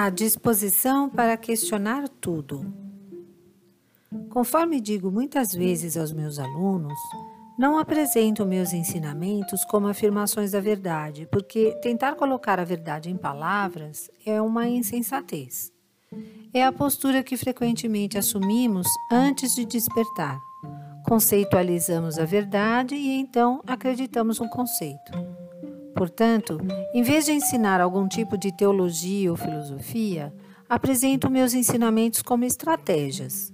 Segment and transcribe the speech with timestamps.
[0.00, 2.72] A disposição para questionar tudo.
[4.30, 6.96] Conforme digo muitas vezes aos meus alunos,
[7.58, 14.08] não apresento meus ensinamentos como afirmações da verdade, porque tentar colocar a verdade em palavras
[14.24, 15.72] é uma insensatez.
[16.54, 20.38] É a postura que frequentemente assumimos antes de despertar.
[21.08, 25.10] Conceitualizamos a verdade e então acreditamos no conceito.
[25.98, 26.60] Portanto,
[26.94, 30.32] em vez de ensinar algum tipo de teologia ou filosofia,
[30.68, 33.52] apresento meus ensinamentos como estratégias.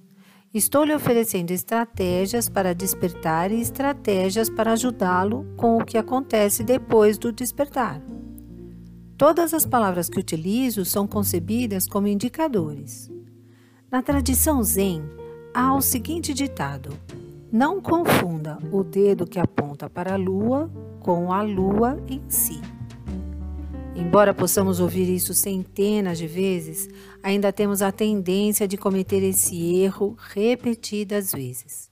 [0.52, 7.16] Estou lhe oferecendo estratégias para despertar e estratégias para ajudá-lo com o que acontece depois
[7.16, 8.02] do despertar.
[9.16, 13.10] Todas as palavras que utilizo são concebidas como indicadores.
[13.90, 15.02] Na tradição Zen,
[15.54, 16.90] há o seguinte ditado:
[17.50, 20.70] Não confunda o dedo que aponta para a lua
[21.04, 22.60] com a lua em si.
[23.94, 26.88] Embora possamos ouvir isso centenas de vezes,
[27.22, 31.91] ainda temos a tendência de cometer esse erro repetidas vezes.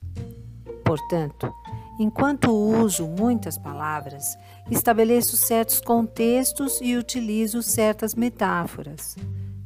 [0.83, 1.53] Portanto,
[2.01, 4.37] enquanto uso muitas palavras,
[4.71, 9.15] estabeleço certos contextos e utilizo certas metáforas.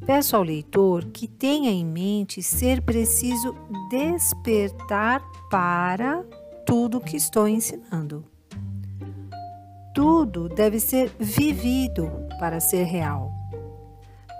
[0.05, 3.55] Peço ao leitor que tenha em mente ser preciso
[3.89, 6.23] despertar para
[6.65, 8.25] tudo que estou ensinando.
[9.97, 13.31] Tudo deve ser vivido para ser real.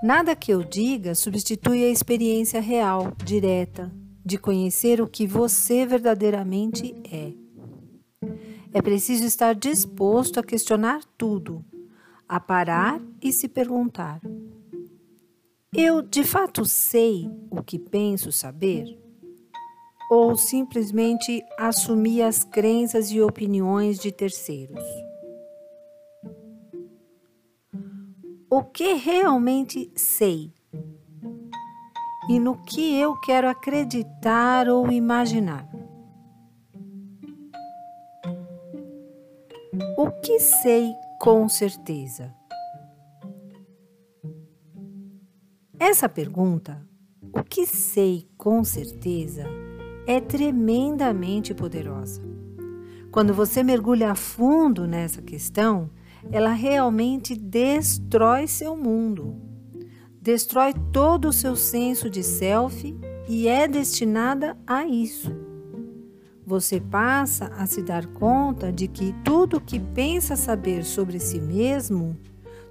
[0.04, 3.92] Nada que eu diga substitui a experiência real, direta,
[4.24, 7.34] de conhecer o que você verdadeiramente é.
[8.72, 11.66] É preciso estar disposto a questionar tudo,
[12.30, 14.22] a parar e se perguntar:
[15.76, 18.86] Eu de fato sei o que penso saber?
[20.12, 25.07] Ou simplesmente assumir as crenças e opiniões de terceiros?
[28.50, 30.54] O que realmente sei
[32.30, 35.68] e no que eu quero acreditar ou imaginar.
[39.98, 42.34] O que sei com certeza?
[45.80, 46.86] Essa pergunta,
[47.34, 49.46] o que sei com certeza,
[50.06, 52.22] é tremendamente poderosa.
[53.12, 55.90] Quando você mergulha a fundo nessa questão,
[56.32, 59.36] ela realmente destrói seu mundo,
[60.22, 62.96] destrói todo o seu senso de self
[63.28, 65.32] e é destinada a isso.
[66.46, 72.16] Você passa a se dar conta de que tudo que pensa saber sobre si mesmo,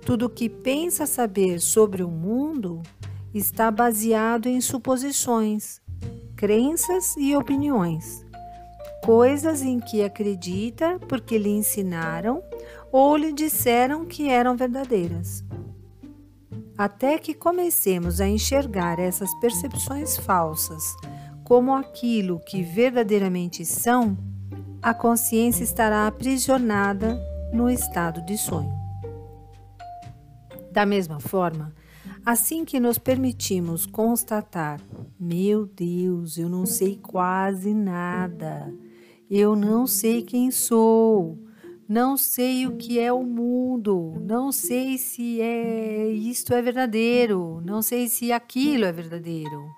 [0.04, 2.82] tudo que pensa saber sobre o mundo,
[3.34, 5.80] está baseado em suposições,
[6.34, 8.24] crenças e opiniões,
[9.04, 12.42] coisas em que acredita porque lhe ensinaram
[12.92, 15.44] ou lhe disseram que eram verdadeiras.
[16.76, 20.94] Até que comecemos a enxergar essas percepções falsas
[21.42, 24.19] como aquilo que verdadeiramente são,
[24.82, 27.19] a consciência estará aprisionada
[27.52, 28.72] no estado de sonho.
[30.72, 31.72] Da mesma forma,
[32.24, 34.80] assim que nos permitimos constatar:
[35.18, 38.74] meu Deus, eu não sei quase nada,
[39.30, 41.38] eu não sei quem sou,
[41.88, 47.80] não sei o que é o mundo, não sei se é isto é verdadeiro, não
[47.80, 49.70] sei se aquilo é verdadeiro.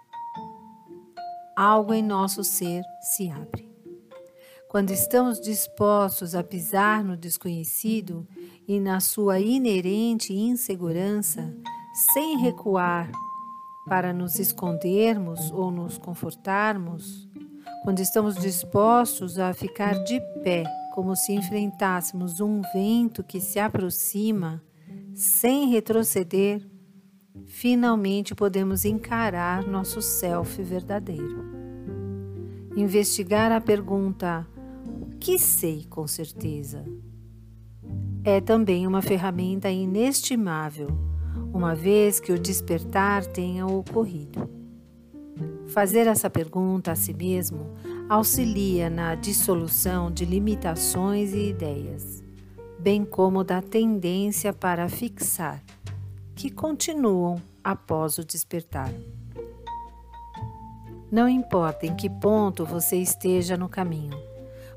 [1.55, 3.69] Algo em nosso ser se abre.
[4.71, 8.27] Quando estamos dispostos a pisar no desconhecido
[8.67, 11.55] e na sua inerente insegurança,
[12.13, 13.11] sem recuar
[13.87, 17.29] para nos escondermos ou nos confortarmos,
[17.83, 20.65] quando estamos dispostos a ficar de pé
[20.99, 24.61] como se enfrentássemos um vento que se aproxima,
[25.15, 26.69] sem retroceder,
[27.47, 31.45] finalmente podemos encarar nosso self verdadeiro.
[32.77, 34.45] Investigar a pergunta:
[35.01, 36.85] o que sei com certeza?
[38.25, 40.89] É também uma ferramenta inestimável,
[41.55, 44.51] uma vez que o despertar tenha ocorrido.
[45.69, 47.71] Fazer essa pergunta a si mesmo
[48.09, 52.25] auxilia na dissolução de limitações e ideias,
[52.79, 55.63] bem como da tendência para fixar,
[56.35, 58.91] que continuam após o despertar.
[61.11, 64.19] Não importa em que ponto você esteja no caminho,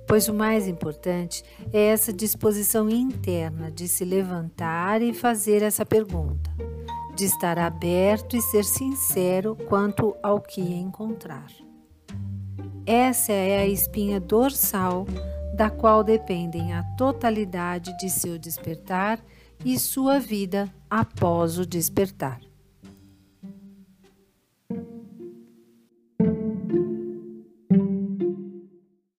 [0.05, 1.41] pois o mais importante
[1.71, 6.51] é essa disposição interna de se levantar e fazer essa pergunta,
[7.15, 11.47] de estar aberto e ser sincero quanto ao que encontrar.
[12.85, 15.05] Essa é a espinha dorsal
[15.53, 19.19] da qual dependem a totalidade de seu despertar
[19.63, 22.39] e sua vida após o despertar.